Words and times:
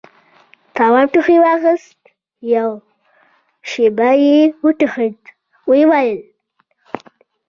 تواب 0.75 1.07
ټوخي 1.13 1.37
واخيست، 1.41 1.99
يوه 2.53 2.75
شېبه 3.69 4.09
يې 4.23 4.37
وټوخل، 4.63 5.13
ويې 5.69 5.85
ويل: 5.89 6.21